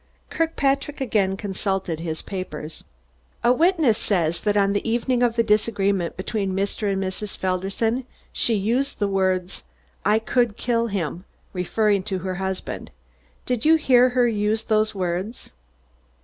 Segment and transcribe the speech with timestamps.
[0.31, 2.83] Kirkpatrick again consulted his papers.
[3.43, 6.91] "A witness says that on the evening of the disagreement between Mr.
[6.91, 7.37] and Mrs.
[7.37, 9.61] Felderson, she used the words:
[10.03, 12.89] 'I could kill him,' referring to her husband.
[13.45, 15.51] Did you hear her use those words?"